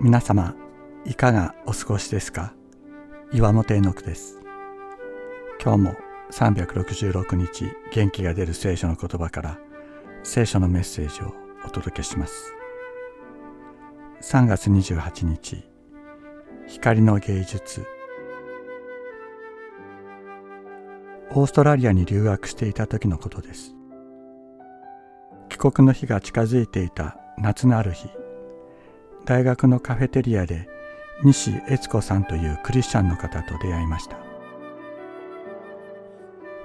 [0.00, 0.54] 皆様
[1.04, 2.52] いかがお過ごしですか？
[3.32, 4.40] 岩本絵の句です。
[5.62, 5.94] 今日も
[6.30, 9.58] 366日元気が出る聖書の言葉から
[10.22, 11.34] 聖書のメッセージを
[11.64, 12.52] お届けします。
[14.22, 15.64] 3月28日
[16.68, 17.86] 光の芸術。
[21.30, 23.75] オーストラリアに留学していた時のことです。
[25.56, 28.10] 帰国の日が近づいていた夏のある日
[29.24, 30.68] 大学のカフェテリアで
[31.24, 34.18] 西悦子さんというクリスチャンの方と出会いました。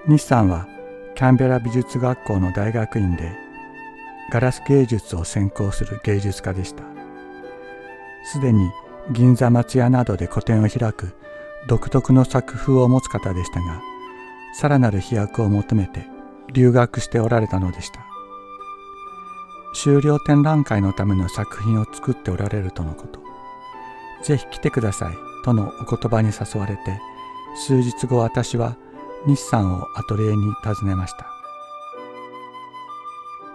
[0.09, 0.67] 西さんは
[1.15, 3.31] キャンベラ美術学校の大学院で
[4.29, 6.83] ガラス芸術を専攻する芸術家でした。
[8.25, 8.69] すでに
[9.11, 11.15] 銀座松屋などで個展を開く
[11.69, 13.81] 独特の作風を持つ方でしたが
[14.53, 16.05] さらなる飛躍を求めて
[16.51, 18.10] 留学しておられたのでした。
[19.83, 23.19] 終了展覧会のための作品を作っておられるとのこと。
[24.23, 27.01] ぜひ来てくださいとのお言葉に誘われて、
[27.55, 28.77] 数日後私は
[29.25, 31.25] 日産をアトリエに訪ねました。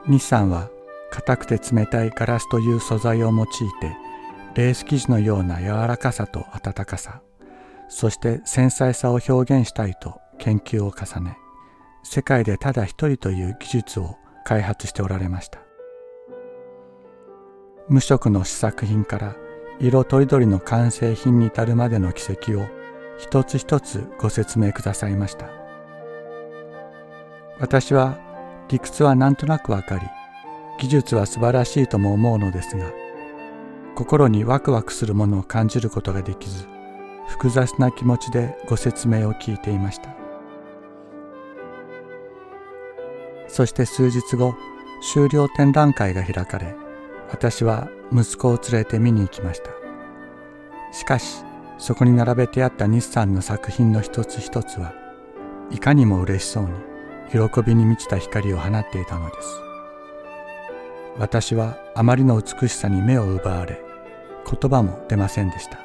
[0.08, 0.68] 日産は
[1.12, 3.46] 硬くて冷たいガラスという素材を用い
[3.80, 3.96] て、
[4.56, 7.20] レース生地のような柔らかさと温かさ、
[7.88, 11.38] そして繊細さを表現したいと研究を重ね、
[12.02, 15.65] 世界でただ一人という技術を開発しておられました。
[17.88, 19.36] 無色の試作品から
[19.78, 22.66] 色とりどりの完成品に至るまでの軌跡を
[23.18, 25.48] 一つ一つご説明くださいました。
[27.58, 28.18] 私は
[28.68, 30.02] 理屈はなんとなくわかり
[30.78, 32.92] 技術は素晴らしいとも思うのですが
[33.94, 36.66] 心にワクワクするものを感じることができず
[37.28, 40.14] 複雑な気持ちでご説明を聞いていました。
[43.48, 44.54] そして数日後
[45.14, 46.74] 終了展覧会が開かれ
[47.30, 49.70] 私は息子を連れて見に行きました。
[50.92, 51.44] しかし
[51.78, 54.94] そこに並べてあった日産の作品の一つ一つは
[55.70, 56.70] いかにも嬉しそうに
[57.48, 59.60] 喜びに満ちた光を放っていたのです。
[61.18, 63.82] 私はあまりの美しさに目を奪われ
[64.48, 65.78] 言葉も出ませんでした。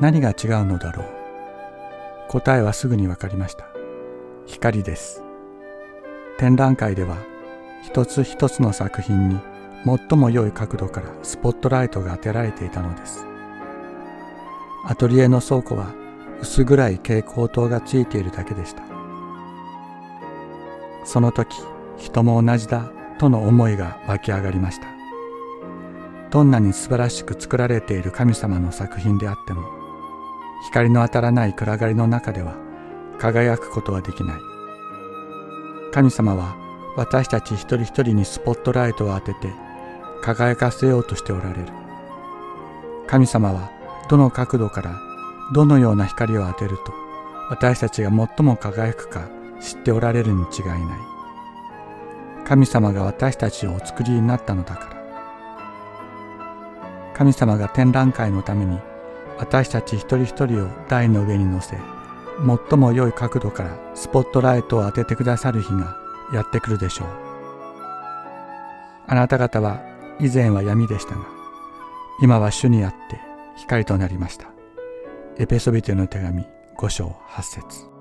[0.00, 1.06] 何が違うのだろう。
[2.28, 3.66] 答えはすぐに分かりました。
[4.46, 5.22] 光です。
[6.38, 7.16] 展覧会では
[7.82, 9.38] 一つ一つの作品に
[9.84, 13.26] 最も良い角度からスポットライトが当てられていたのです。
[14.84, 15.92] アトリエの倉庫は
[16.40, 18.82] 薄暗い蛍光灯がついているだけでした。
[21.04, 21.56] その時
[21.96, 24.86] 人も同じだとの思いが湧き上がりました。
[26.30, 29.62] どんなに素晴らしく作られている神様の作品であっても
[30.64, 32.54] 光の当たらない暗がりの中では
[33.18, 34.40] 輝くことはできない。
[35.92, 36.61] 神様は
[36.96, 39.52] 私たち一人一人にスポットライトを当てて
[40.22, 41.66] 輝かせようとしておられる。
[43.06, 43.70] 神様は
[44.08, 44.98] どの角度から
[45.52, 46.92] どのような光を当てると
[47.50, 49.28] 私たちが最も輝くか
[49.60, 50.78] 知っておられるに違いない。
[52.44, 55.02] 神様が私たちをお作りになったのだから。
[57.14, 58.78] 神様が展覧会のために
[59.38, 61.76] 私たち一人一人を台の上に乗せ
[62.70, 66.01] 最も良い角度からスポットライトを当ててくださる日が
[66.32, 67.08] やってくるでしょう。
[69.06, 69.80] あなた方は
[70.20, 71.26] 以前は闇でしたが
[72.22, 73.20] 今は主にあって
[73.56, 74.46] 光となりました。
[75.38, 76.44] エペソビテの手紙
[76.78, 77.91] 5章8節。